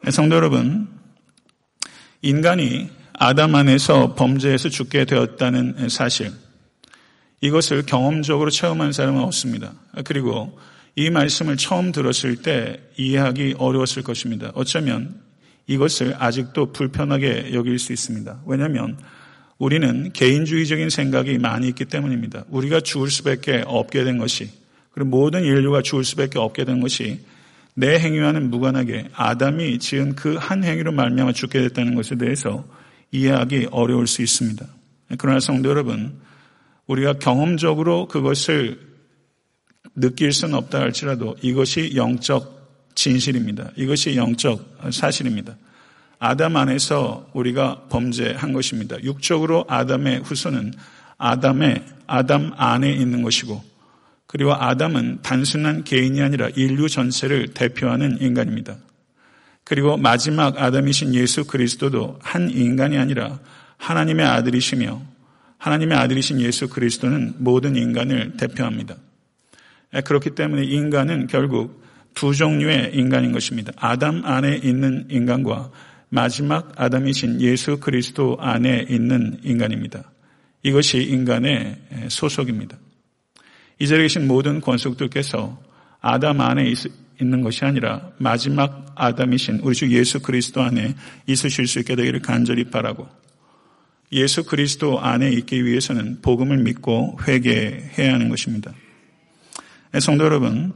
[0.10, 0.88] 성도 여러분,
[2.22, 6.32] 인간이 아담 안에서 범죄에서 죽게 되었다는 사실,
[7.42, 9.74] 이것을 경험적으로 체험한 사람은 없습니다.
[10.06, 10.58] 그리고
[10.96, 14.52] 이 말씀을 처음 들었을 때 이해하기 어려웠을 것입니다.
[14.56, 15.20] 어쩌면
[15.68, 18.42] 이것을 아직도 불편하게 여길 수 있습니다.
[18.46, 18.98] 왜냐하면
[19.58, 22.46] 우리는 개인주의적인 생각이 많이 있기 때문입니다.
[22.50, 24.50] 우리가 죽을 수밖에 없게 된 것이
[24.96, 27.20] 그리고 모든 인류가 죽을 수밖에 없게 된 것이
[27.74, 32.66] 내 행위와는 무관하게 아담이 지은 그 한 행위로 말미암아 죽게 됐다는 것에 대해서
[33.12, 34.66] 이해하기 어려울 수 있습니다.
[35.18, 36.18] 그러나 성도 여러분,
[36.88, 38.80] 우리가 경험적으로 그것을
[39.96, 43.72] 느낄 수는 없다 할지라도 이것이 영적 진실입니다.
[43.76, 45.58] 이것이 영적 사실입니다.
[46.20, 49.02] 아담 안에서 우리가 범죄한 것입니다.
[49.04, 50.74] 육적으로 아담의 후손은
[51.18, 53.75] 아담의 아담 안에 있는 것이고
[54.36, 58.76] 그리고 아담은 단순한 개인이 아니라 인류 전체를 대표하는 인간입니다.
[59.64, 63.40] 그리고 마지막 아담이신 예수 그리스도도 한 인간이 아니라
[63.78, 65.02] 하나님의 아들이시며
[65.58, 68.98] 하나님의 아들이신 예수 그리스도는 모든 인간을 대표합니다.
[70.04, 71.82] 그렇기 때문에 인간은 결국
[72.14, 73.72] 두 종류의 인간인 것입니다.
[73.78, 75.72] 아담 안에 있는 인간과
[76.10, 80.12] 마지막 아담이신 예수 그리스도 안에 있는 인간입니다.
[80.62, 81.78] 이것이 인간의
[82.10, 82.76] 소속입니다.
[83.80, 85.60] 이 자리에 계신 모든 권속들께서
[86.02, 86.74] 아담 안에
[87.20, 90.96] 있는 것이 아니라 마지막 아담이신 우리 주 예수 그리스도 안에
[91.28, 93.08] 있으실 수 있게 되기를 간절히 바라고
[94.12, 98.72] 예수 그리스도 안에 있기 위해서는 복음을 믿고 회개해야 하는 것입니다.
[99.92, 100.74] 네, 성도 여러분,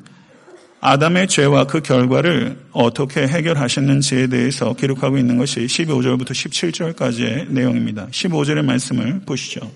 [0.82, 8.08] 아담의 죄와 그 결과를 어떻게 해결하셨는지에 대해서 기록하고 있는 것이 15절부터 17절까지의 내용입니다.
[8.08, 9.72] 15절의 말씀을 보시죠.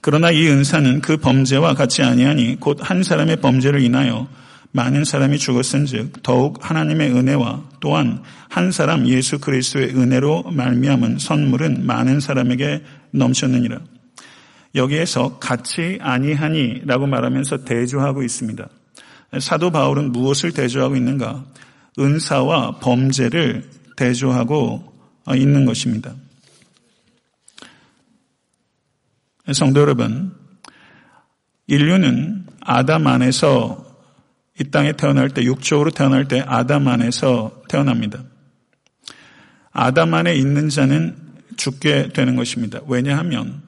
[0.00, 4.28] 그러나 이 은사는 그 범죄와 같이 아니하니 곧 한 사람의 범죄를 인하여
[4.70, 12.20] 많은 사람이 죽었은즉 더욱 하나님의 은혜와 또한 한 사람 예수 그리스도의 은혜로 말미암은 선물은 많은
[12.20, 12.82] 사람에게
[13.12, 13.80] 넘쳤느니라.
[14.74, 18.68] 여기에서 같이 아니하니라고 말하면서 대조하고 있습니다.
[19.40, 21.44] 사도 바울은 무엇을 대조하고 있는가?
[21.98, 23.64] 은사와 범죄를
[23.96, 24.92] 대조하고
[25.34, 26.14] 있는 것입니다.
[29.52, 30.34] 성도 여러분,
[31.66, 33.84] 인류는 아담 안에서
[34.60, 38.24] 이 땅에 태어날 때, 육적으로 태어날 때 아담 안에서 태어납니다.
[39.70, 41.16] 아담 안에 있는 자는
[41.56, 42.80] 죽게 되는 것입니다.
[42.86, 43.62] 왜냐하면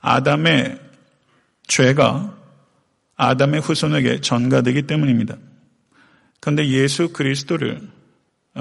[0.00, 0.78] 아담의
[1.66, 2.36] 죄가
[3.16, 5.36] 아담의 후손에게 전가되기 때문입니다.
[6.40, 7.80] 그런데 예수 그리스도를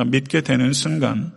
[0.05, 1.33] 믿게 되는 순간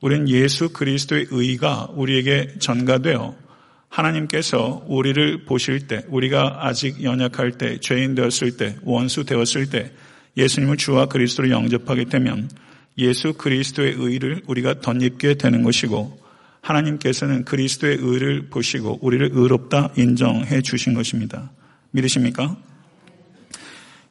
[0.00, 3.45] 우리는 예수 그리스도의 의가 우리에게 전가되어
[3.88, 9.92] 하나님께서 우리를 보실 때, 우리가 아직 연약할 때, 죄인 되었을 때, 원수 되었을 때,
[10.36, 12.50] 예수님을 주와 그리스도를 영접하게 되면
[12.98, 16.26] 예수 그리스도의 의를 우리가 덧입게 되는 것이고,
[16.66, 21.50] 하나님께서는 그리스도의 의를 보시고 우리를 의롭다 인정해 주신 것입니다.
[21.92, 22.56] 믿으십니까?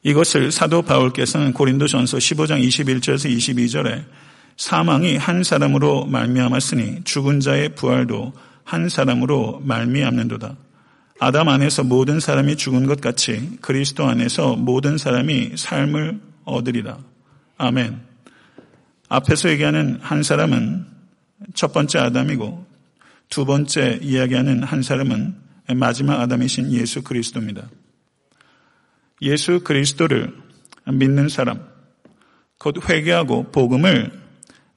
[0.02, 4.04] 이것을 사도 바울께서는 고린도전서 15장 21절에서 22절에
[4.56, 8.32] 사망이 한 사람으로 말미암았으니 죽은 자의 부활도
[8.66, 10.56] 한 사람으로 말미암는도다.
[11.20, 16.98] 아담 안에서 모든 사람이 죽은 것 같이 그리스도 안에서 모든 사람이 삶을 얻으리라.
[17.58, 18.00] 아멘.
[19.08, 20.84] 앞에서 얘기하는 한 사람은
[21.54, 22.66] 첫 번째 아담이고
[23.30, 25.36] 두 번째 이야기하는 한 사람은
[25.76, 27.68] 마지막 아담이신 예수 그리스도입니다.
[29.22, 30.34] 예수 그리스도를
[30.92, 31.64] 믿는 사람,
[32.58, 34.10] 곧 회개하고 복음을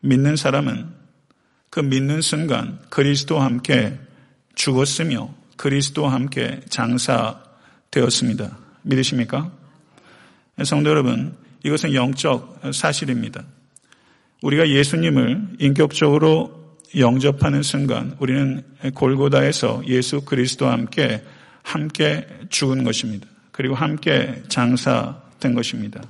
[0.01, 0.98] 믿는 사람은
[1.69, 3.97] 그 믿는 순간 그리스도와 함께
[4.55, 8.57] 죽었으며 그리스도와 함께 장사되었습니다.
[8.83, 9.51] 믿으십니까?
[10.63, 13.43] 성도 여러분, 이것은 영적 사실입니다.
[14.41, 18.63] 우리가 예수님을 인격적으로 영접하는 순간 우리는
[18.95, 21.23] 골고다에서 예수 그리스도와 함께
[21.61, 23.27] 함께 죽은 것입니다.
[23.51, 26.01] 그리고 함께 장사된 것입니다.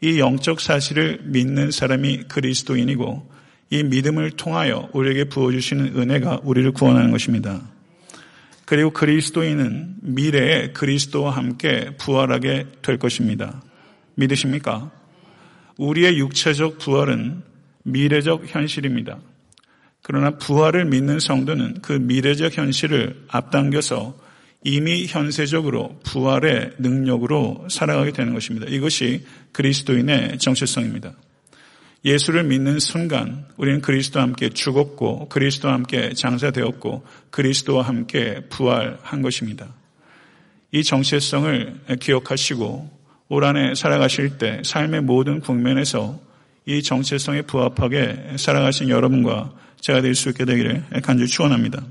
[0.00, 3.30] 이 영적 사실을 믿는 사람이 그리스도인이고
[3.72, 7.62] 이 믿음을 통하여 우리에게 부어주시는 은혜가 우리를 구원하는 것입니다.
[8.66, 13.62] 그리고 그리스도인은 미래에 그리스도와 함께 부활하게 될 것입니다.
[14.16, 14.90] 믿으십니까?
[15.78, 17.44] 우리의 육체적 부활은
[17.84, 19.20] 미래적 현실입니다.
[20.02, 24.18] 그러나 부활을 믿는 성도는 그 미래적 현실을 앞당겨서
[24.64, 28.66] 이미 현세적으로 부활의 능력으로 살아가게 되는 것입니다.
[28.68, 31.14] 이것이 그리스도인의 정체성입니다.
[32.04, 39.68] 예수를 믿는 순간 우리는 그리스도와 함께 죽었고 그리스도와 함께 장사되었고 그리스도와 함께 부활한 것입니다.
[40.72, 42.90] 이 정체성을 기억하시고
[43.28, 46.20] 올 한해 살아가실 때 삶의 모든 국면에서
[46.66, 51.84] 이 정체성에 부합하게 살아가신 여러분과 제가 될 수 있게 되기를 간절히 축원합니다.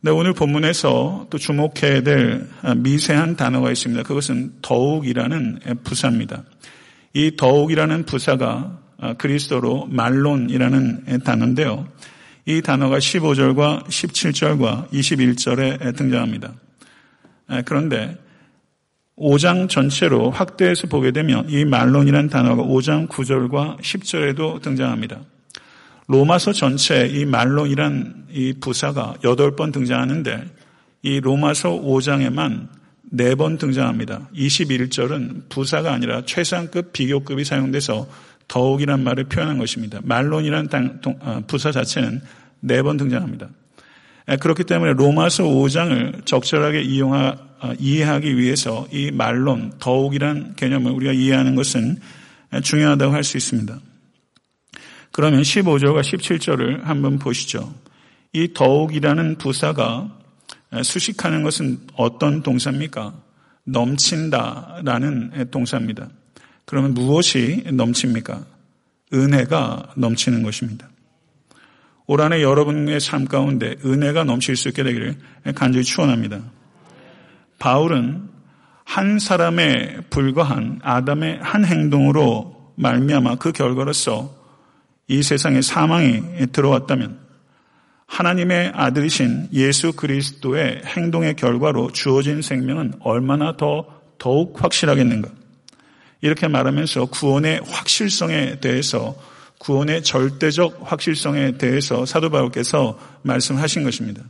[0.00, 2.46] 네, 오늘 본문에서 또 주목해야 될
[2.76, 4.02] 미세한 단어가 있습니다.
[4.02, 6.44] 그것은 더욱이라는 부사입니다.
[7.14, 11.86] 이 더욱이라는 부사가 아, 그리스도로 말론이라는 단어인데요.
[12.44, 16.54] 이 단어가 15절과 17절과 21절에 등장합니다.
[17.46, 18.18] 아, 그런데
[19.16, 25.20] 5장 전체로 확대해서 보게 되면 이 말론이라는 단어가 5장 9절과 10절에도 등장합니다.
[26.08, 30.44] 로마서 전체 이 말론이란 이 부사가 8번 등장하는데
[31.02, 32.68] 이 로마서 5장에만
[33.16, 34.28] 네 번 등장합니다.
[34.34, 38.08] 21절은 부사가 아니라 최상급 비교급이 사용돼서
[38.48, 40.00] 더욱이란 말을 표현한 것입니다.
[40.02, 40.68] 말론이란
[41.20, 42.20] 어, 부사 자체는
[42.60, 43.48] 네 번 등장합니다.
[44.40, 51.54] 그렇기 때문에 로마서 5장을 적절하게 이용하, 어, 이해하기 위해서 이 말론, 더욱이란 개념을 우리가 이해하는
[51.54, 51.98] 것은
[52.62, 53.78] 중요하다고 할 수 있습니다.
[55.12, 57.72] 그러면 15절과 17절을 한번 보시죠.
[58.32, 60.10] 이 더욱이라는 부사가
[60.82, 63.14] 수식하는 것은 어떤 동사입니까?
[63.64, 66.08] 넘친다라는 동사입니다.
[66.64, 68.44] 그러면 무엇이 넘칩니까?
[69.12, 70.88] 은혜가 넘치는 것입니다.
[72.06, 75.16] 올 한해 여러분의 삶 가운데 은혜가 넘칠 수 있게 되기를
[75.54, 76.40] 간절히 축원합니다.
[77.58, 78.28] 바울은
[78.84, 84.34] 한 사람에 불과한 아담의 한 행동으로 말미암아 그 결과로서
[85.08, 87.23] 이 세상에 사망이 들어왔다면
[88.14, 93.86] 하나님의 아들이신 예수 그리스도의 행동의 결과로 주어진 생명은 얼마나 더
[94.18, 95.28] 더욱 확실하겠는가?
[96.20, 99.16] 이렇게 말하면서 구원의 확실성에 대해서
[99.58, 104.22] 구원의 절대적 확실성에 대해서 사도 바울께서 말씀하신 것입니다.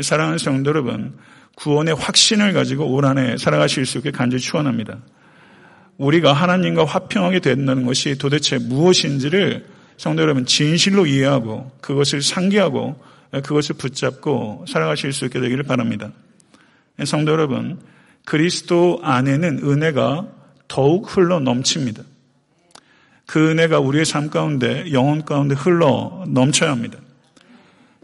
[0.00, 1.14] 사랑하는 성도 여러분,
[1.56, 5.00] 구원의 확신을 가지고 올 한해 살아가실 수 있게 간절히 축원합니다.
[5.98, 13.00] 우리가 하나님과 화평하게 된다는 것이 도대체 무엇인지를 성도 여러분 진실로 이해하고 그것을 상기하고
[13.42, 16.12] 그것을 붙잡고 살아가실 수 있게 되기를 바랍니다.
[17.04, 17.80] 성도 여러분,
[18.24, 20.28] 그리스도 안에는 은혜가
[20.68, 22.02] 더욱 흘러 넘칩니다.
[23.26, 26.98] 그 은혜가 우리의 삶 가운데 영혼 가운데 흘러 넘쳐야 합니다.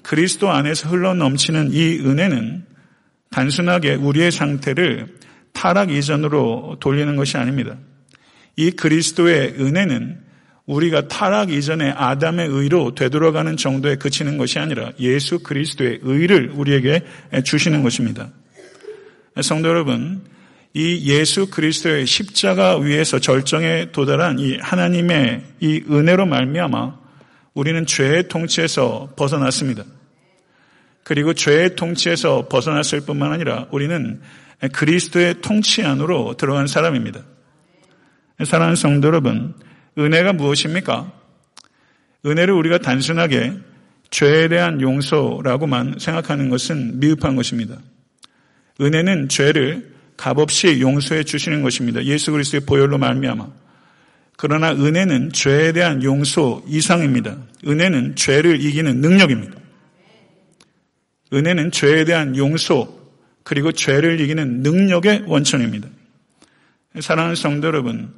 [0.02, 2.64] 그리스도 안에서 흘러 넘치는 이 은혜는
[3.30, 5.18] 단순하게 우리의 상태를
[5.52, 7.76] 타락 이전으로 돌리는 것이 아닙니다.
[8.56, 10.29] 이 그리스도의 은혜는
[10.70, 17.02] 우리가 타락 이전에 아담의 의로 되돌아가는 정도에 그치는 것이 아니라 예수 그리스도의 의를 우리에게
[17.44, 18.30] 주시는 것입니다.
[19.42, 20.22] 성도 여러분,
[20.72, 27.00] 이 예수 그리스도의 십자가 위에서 절정에 도달한 이 하나님의 이 은혜로 말미암아
[27.54, 29.82] 우리는 죄의 통치에서 벗어났습니다.
[31.02, 34.20] 그리고 죄의 통치에서 벗어났을 뿐만 아니라 우리는
[34.72, 37.22] 그리스도의 통치 안으로 들어간 사람입니다.
[38.44, 39.54] 사랑하는 성도 여러분,
[40.00, 41.12] 은혜가 무엇입니까?
[42.26, 43.52] 은혜를 우리가 단순하게
[44.10, 47.76] 죄에 대한 용서라고만 생각하는 것은 미흡한 것입니다.
[48.80, 52.04] 은혜는 죄를 값없이 용서해 주시는 것입니다.
[52.04, 53.48] 예수 그리스도의 보혈로 말미암아.
[54.36, 57.36] 그러나 은혜는 죄에 대한 용서 이상입니다.
[57.66, 59.54] 은혜는 죄를 이기는 능력입니다.
[61.32, 62.98] 은혜는 죄에 대한 용서
[63.44, 65.88] 그리고 죄를 이기는 능력의 원천입니다.
[67.00, 68.12] 사랑하는 성도 여러분,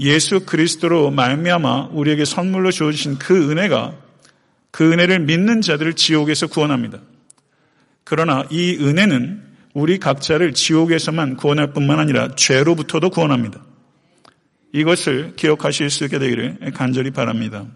[0.00, 3.94] 예수 그리스도로 말미암아 우리에게 선물로 주어주신 그 은혜가
[4.70, 7.00] 그 은혜를 믿는 자들을 지옥에서 구원합니다.
[8.04, 9.42] 그러나 이 은혜는
[9.74, 13.62] 우리 각자를 지옥에서만 구원할 뿐만 아니라 죄로부터도 구원합니다.
[14.72, 17.66] 이것을 기억하실 수 있게 되기를 간절히 바랍니다.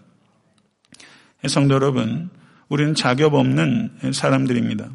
[1.47, 2.29] 성도 여러분,
[2.69, 4.89] 우리는 자격 없는 사람들입니다.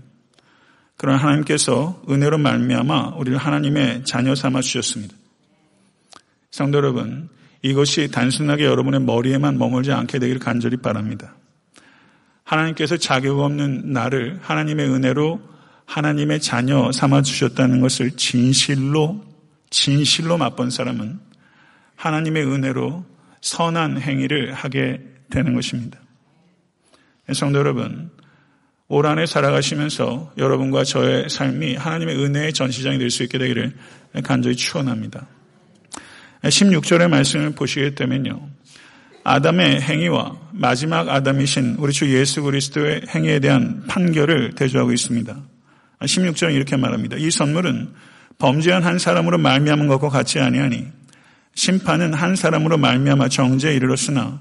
[0.97, 5.14] 그러나 하나님께서 은혜로 말미암아 우리를 하나님의 자녀 삼아 주셨습니다.
[6.50, 7.28] 성도 여러분,
[7.62, 11.36] 이것이 단순하게 여러분의 머리에만 머물지 않게 되기를 간절히 바랍니다.
[12.44, 15.40] 하나님께서 자격 없는 나를 하나님의 은혜로
[15.86, 19.24] 하나님의 자녀 삼아 주셨다는 것을 진실로
[19.70, 21.20] 진실로 맛본 사람은
[21.96, 23.04] 하나님의 은혜로
[23.40, 25.98] 선한 행위를 하게 되는 것입니다.
[27.32, 28.10] 성도 여러분,
[28.88, 33.76] 올 한해 살아가시면서 여러분과 저의 삶이 하나님의 은혜의 전시장이 될 수 있게 되기를
[34.24, 35.28] 간절히 축원합니다.
[36.42, 38.48] 16절의 말씀을 보시게 되면요.
[39.24, 45.37] 아담의 행위와 마지막 아담이신 우리 주 예수 그리스도의 행위에 대한 판결을 대조하고 있습니다.
[46.00, 47.16] 16절은 이렇게 말합니다.
[47.18, 47.90] 이 선물은
[48.38, 50.87] 범죄한 한 사람으로 말미암은 것과 같지 아니하니
[51.55, 54.40] 심판은 한 사람으로 말미암아 정죄에 이르렀으나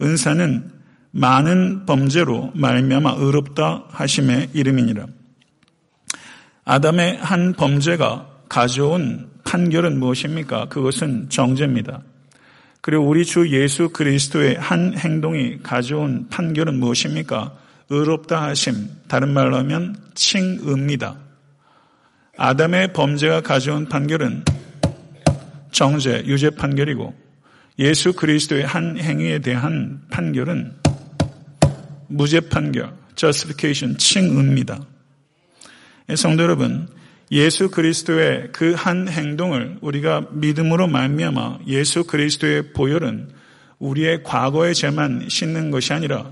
[0.00, 0.70] 은사는
[1.10, 5.06] 많은 범죄로 말미암아 의롭다 하심의 이름이니라.
[6.64, 10.66] 아담의 한 범죄가 가져온 판결은 무엇입니까?
[10.66, 12.02] 그것은 정죄입니다.
[12.80, 17.56] 그리고 우리 주 예수 그리스도의 한 행동이 가져온 판결은 무엇입니까?
[17.90, 21.16] 의롭다 하심, 다른 말로 하면 칭의입니다.
[22.36, 24.44] 아담의 범죄가 가져온 판결은
[25.70, 27.14] 정죄, 유죄 판결이고
[27.78, 30.74] 예수 그리스도의 한 행위에 대한 판결은
[32.08, 34.80] 무죄 판결, justification, 칭의입니다.
[36.16, 36.88] 성도 여러분,
[37.32, 43.30] 예수 그리스도의 그 한 행동을 우리가 믿음으로 말미암아 예수 그리스도의 보혈은
[43.78, 46.30] 우리의 과거의 죄만 씻는 것이 아니라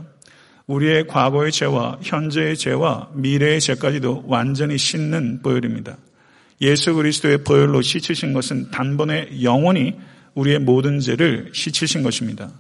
[0.66, 5.96] 우리의 과거의 죄와 현재의 죄와 미래의 죄까지도 완전히 씻는 보혈입니다.
[6.60, 9.96] 예수 그리스도의 보혈로 씻으신 것은 단번에 영원히
[10.34, 12.50] 우리의 모든 죄를 씻으신 것입니다.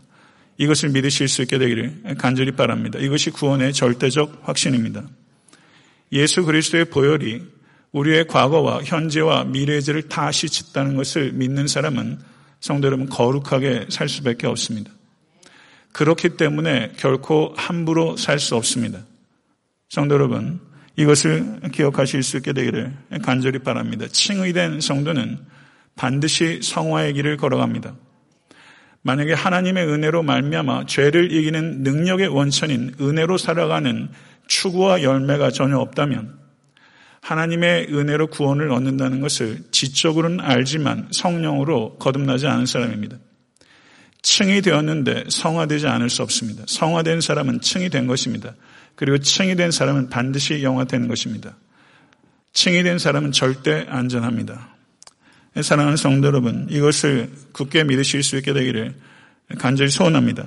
[0.56, 2.98] 이것을 믿으실 수 있게 되기를 간절히 바랍니다.
[2.98, 5.04] 이것이 구원의 절대적 확신입니다.
[6.12, 7.59] 예수 그리스도의 보혈이
[7.92, 12.18] 우리의 과거와 현재와 미래의 죄를 다 씻었다는 것을 믿는 사람은
[12.60, 14.90] 성도 여러분 거룩하게 살 수밖에 없습니다.
[15.92, 19.00] 그렇기 때문에 결코 함부로 살 수 없습니다.
[19.88, 20.60] 성도 여러분
[20.96, 24.06] 이것을 기억하실 수 있게 되기를 간절히 바랍니다.
[24.06, 25.38] 칭의된 성도는
[25.96, 27.94] 반드시 성화의 길을 걸어갑니다.
[29.02, 34.10] 만약에 하나님의 은혜로 말미암아 죄를 이기는 능력의 원천인 은혜로 살아가는
[34.46, 36.39] 추구와 열매가 전혀 없다면
[37.20, 43.18] 하나님의 은혜로 구원을 얻는다는 것을 지적으로는 알지만 성령으로 거듭나지 않은 사람입니다.
[44.22, 46.64] 층이 되었는데 성화되지 않을 수 없습니다.
[46.66, 48.54] 성화된 사람은 층이 된 것입니다.
[48.94, 51.56] 그리고 층이 된 사람은 반드시 영화된 것입니다.
[52.52, 54.76] 층이 된 사람은 절대 안전합니다.
[55.62, 58.94] 사랑하는 성도 여러분, 이것을 굳게 믿으실 수 있게 되기를
[59.58, 60.46] 간절히 소원합니다.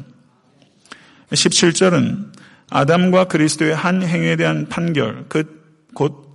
[1.32, 2.32] 17절은
[2.70, 5.64] 아담과 그리스도의 한 행위에 대한 판결, 그
[5.94, 6.33] 곧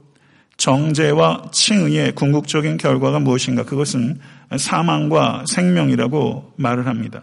[0.59, 3.65] 정죄와 칭의의 궁극적인 결과가 무엇인가?
[3.65, 4.19] 그것은
[4.57, 7.23] 사망과 생명이라고 말을 합니다.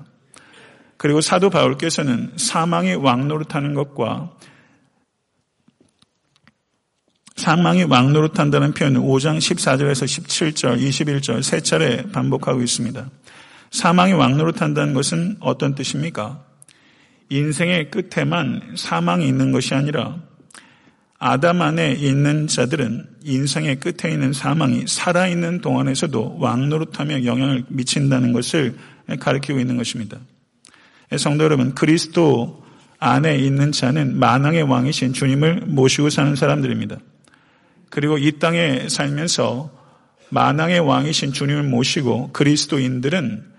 [0.98, 4.32] 그리고 사도 바울께서는 사망이 왕노릇하는 것과
[7.36, 13.10] 사망이 왕노릇한다는 표현을 5장 14절에서 17절, 21절 세 차례 반복하고 있습니다.
[13.72, 16.42] 사망이 왕노릇한다는 것은 어떤 뜻입니까?
[17.30, 20.22] 인생의 끝에만 사망이 있는 것이 아니라
[21.18, 28.76] 아담 안에 있는 자들은 인생의 끝에 있는 사망이 살아있는 동안에서도 왕노릇하며 영향을 미친다는 것을
[29.20, 30.18] 가리키고 있는 것입니다.
[31.18, 32.64] 성도 여러분, 그리스도
[33.00, 36.98] 안에 있는 자는 만왕의 왕이신 주님을 모시고 사는 사람들입니다.
[37.90, 39.72] 그리고 이 땅에 살면서
[40.30, 43.56] 만왕의 왕이신 주님을 모시고 그리스도인들은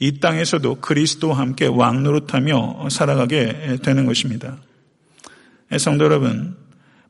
[0.00, 4.56] 이 땅에서도 그리스도와 함께 왕노릇하며 살아가게 되는 것입니다.
[5.76, 6.56] 성도 여러분,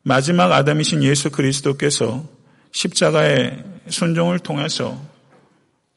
[0.03, 2.23] 마지막 아담이신 예수 그리스도께서
[2.71, 4.99] 십자가의 순종을 통해서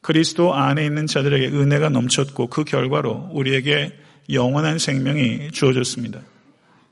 [0.01, 3.93] 그리스도 안에 있는 자들에게 은혜가 넘쳤고 그 결과로 우리에게
[4.31, 6.19] 영원한 생명이 주어졌습니다.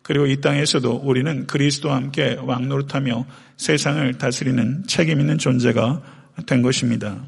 [0.01, 3.25] 그리고 이 땅에서도 우리는 그리스도와 함께 왕노릇하며
[3.57, 6.01] 세상을 다스리는 책임 있는 존재가
[6.45, 7.23] 된 것입니다.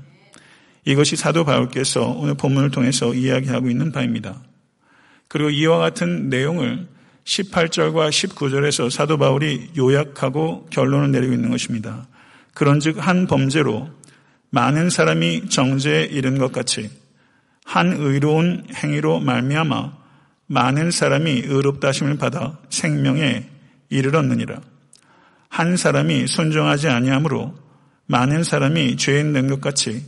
[0.86, 4.42] 이것이 사도 바울께서 오늘 본문을 통해서 이야기하고 있는 바입니다.
[5.28, 6.88] 그리고 이와 같은 내용을
[7.26, 12.08] 18절과 19절에서 사도 바울이 요약하고 결론을 내리고 있는 것입니다.
[12.54, 13.90] 그런즉 한 범죄로
[14.50, 16.90] 많은 사람이 정죄에 이른 것 같이
[17.66, 20.04] 한 의로운 행위로 말미암아
[20.48, 23.50] 많은 사람이 의롭다 심을 받아 생명에
[23.90, 24.62] 이르렀느니라.
[25.50, 27.56] 한 사람이 순종하지 아니하므로
[28.06, 30.04] 많은 사람이 죄인 된 것 같이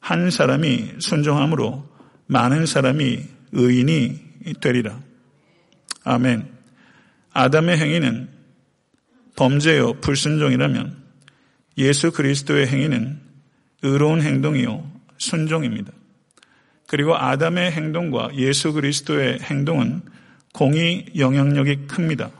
[0.00, 1.88] 한 사람이 순종함으로
[2.26, 3.20] 많은 사람이
[3.52, 4.20] 의인이
[4.60, 5.00] 되리라.
[6.04, 6.57] 아멘.
[7.38, 8.28] 아담의 행위는
[9.36, 10.96] 범죄요 불순종이라면
[11.78, 13.20] 예수 그리스도의 행위는
[13.82, 15.92] 의로운 행동이요 순종입니다.
[16.88, 20.02] 그리고 아담의 행동과 예수 그리스도의 행동은
[20.52, 22.32] 공의 영향력이 큽니다.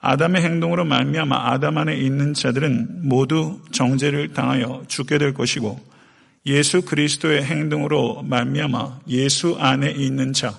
[0.00, 5.78] 아담의 행동으로 말미암아 아담 안에 있는 자들은 모두 정죄를 당하여 죽게 될 것이고
[6.46, 10.56] 예수 그리스도의 행동으로 말미암아 예수 안에 있는 자,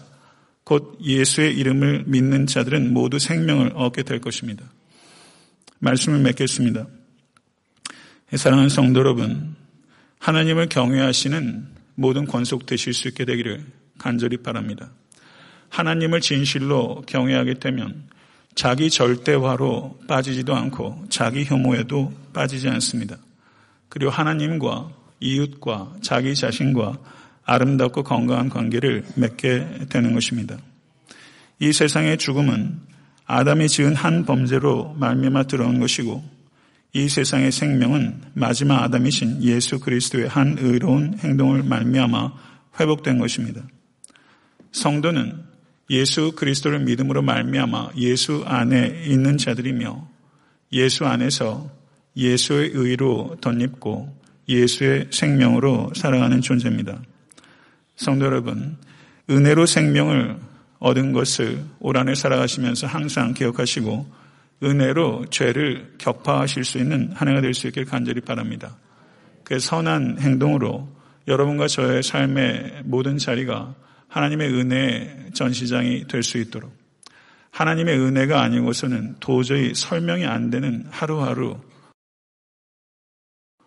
[0.70, 4.64] 곧 예수의 이름을 믿는 자들은 모두 생명을 얻게 될 것입니다.
[5.80, 6.86] 말씀을 맺겠습니다.
[8.36, 9.56] 사랑하는 성도 여러분,
[10.20, 11.66] 하나님을 경외하시는
[11.96, 13.66] 모든 권속 되실 수 있게 되기를
[13.98, 14.92] 간절히 바랍니다.
[15.70, 18.08] 하나님을 진실로 경외하게 되면
[18.54, 23.18] 자기 절대화로 빠지지도 않고 자기 혐오에도 빠지지 않습니다.
[23.88, 27.00] 그리고 하나님과 이웃과 자기 자신과
[27.50, 30.58] 아름답고 건강한 관계를 맺게 되는 것입니다.
[31.60, 32.80] 이 세상의 죽음은
[33.26, 36.24] 아담이 지은 한 범죄로 말미암아 들어온 것이고
[36.94, 42.34] 이 세상의 생명은 마지막 아담이신 예수 그리스도의 한 의로운 행동을 말미암아
[42.80, 43.62] 회복된 것입니다.
[44.72, 45.44] 성도는
[45.90, 50.08] 예수 그리스도를 믿음으로 말미암아 예수 안에 있는 자들이며
[50.74, 51.70] 예수 안에서
[52.16, 57.02] 예수의 의로 덧입고 예수의 생명으로 살아가는 존재입니다.
[58.00, 58.78] 성도 여러분,
[59.30, 60.38] 은혜로 생명을
[60.80, 64.10] 얻은 것을 올 한해 살아가시면서 항상 기억하시고
[64.64, 68.78] 은혜로 죄를 격파하실 수 있는 한 해가 될 수 있길 간절히 바랍니다.
[69.44, 70.88] 그 선한 행동으로
[71.28, 73.76] 여러분과 저의 삶의 모든 자리가
[74.08, 76.74] 하나님의 은혜의 전시장이 될 수 있도록
[77.52, 81.58] 하나님의 은혜가 아니고서는 도저히 설명이 안 되는 하루하루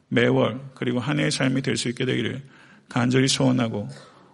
[0.09, 2.41] 매월 그리고 한 해의 삶이 될 수 있게 되기를
[2.89, 3.91] 간절히 소원하고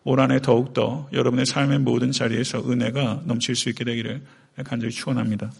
[0.08, 4.22] 올 한해 더욱더 여러분의 삶의 모든 자리에서 은혜가 넘칠 수 있게 되기를
[4.64, 5.52] 간절히 축원합니다.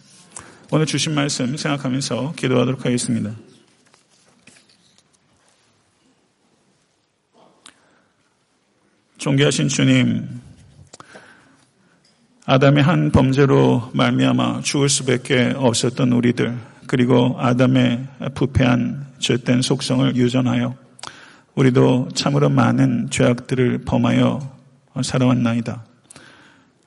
[0.71, 3.31] 오늘 주신 말씀 생각하면서 기도하도록 하겠습니다.
[9.19, 10.41] 존귀하신 주님,
[12.47, 20.88] 아담의 한 범죄로 말미암아 죽을 수밖에 없었던 우리들, 그리고 아담의 부패한 죄된 속성을 유전하여
[21.59, 24.39] 우리도 참으로 많은 죄악들을 범하여
[25.03, 25.83] 살아왔나이다.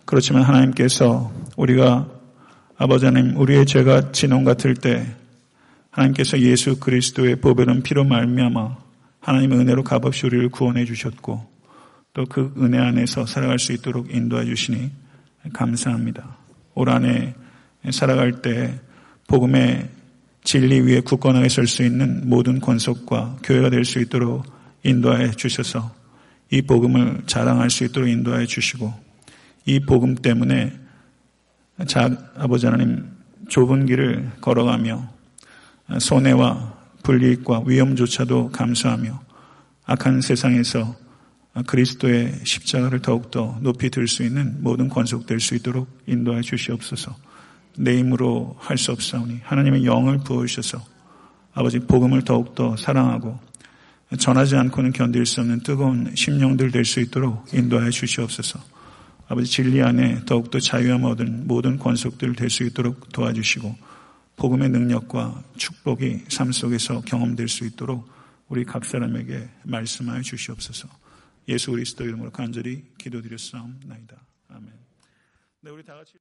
[0.06, 2.08] 그렇지만 하나님께서 우리가
[2.78, 5.14] 아버지 하나님, 우리의 죄가 진홍 같을 때
[5.90, 8.78] 하나님께서 예수 그리스도의 보배는 피로 말미암아
[9.20, 11.52] 하나님의 은혜로 값없이 우리를 구원해 주셨고
[12.14, 14.90] 또 그 은혜 안에서 살아갈 수 있도록 인도해 주시니
[15.52, 16.38] 감사합니다.
[16.74, 17.34] 올 한해
[17.90, 18.80] 살아갈 때
[19.28, 19.90] 복음의
[20.44, 25.94] 진리 위에 굳건하게 설 수 있는 모든 권속과 교회가 될 수 있도록 인도하여 주셔서
[26.50, 28.92] 이 복음을 자랑할 수 있도록 인도하여 주시고
[29.66, 30.72] 이 복음 때문에
[31.86, 33.10] 자, 아버지 하나님
[33.48, 35.08] 좁은 길을 걸어가며
[35.98, 39.20] 손해와 불이익과 위험조차도 감수하며
[39.84, 40.96] 악한 세상에서
[41.66, 47.14] 그리스도의 십자가를 더욱더 높이 들 수 있는 모든 권속될 수 있도록 인도하여 주시옵소서.
[47.78, 50.82] 내 힘으로 할 수 없사오니 하나님의 영을 부어주셔서
[51.54, 53.38] 아버지 복음을 더욱더 사랑하고
[54.18, 58.60] 전하지 않고는 견딜 수 없는 뜨거운 심령들 될 수 있도록 인도하여 주시옵소서.
[59.28, 63.74] 아버지 진리 안에 더욱더 자유함 얻은 모든 권속들 될 수 있도록 도와주시고
[64.36, 68.10] 복음의 능력과 축복이 삶 속에서 경험될 수 있도록
[68.48, 70.88] 우리 각 사람에게 말씀하여 주시옵소서.
[71.48, 74.16] 예수 그리스도 이름으로 간절히 기도드렸사옵나이다.
[74.48, 74.70] 아멘.
[75.62, 76.14] 네, 우리 다 같이